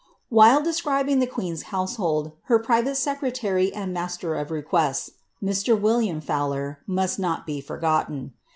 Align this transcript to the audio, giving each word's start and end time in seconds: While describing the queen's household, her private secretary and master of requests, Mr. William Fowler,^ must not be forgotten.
While 0.29 0.63
describing 0.63 1.19
the 1.19 1.27
queen's 1.27 1.61
household, 1.69 2.31
her 2.45 2.57
private 2.57 2.95
secretary 2.95 3.71
and 3.71 3.93
master 3.93 4.33
of 4.33 4.49
requests, 4.49 5.11
Mr. 5.43 5.79
William 5.79 6.21
Fowler,^ 6.21 6.77
must 6.87 7.19
not 7.19 7.45
be 7.45 7.61
forgotten. 7.61 8.33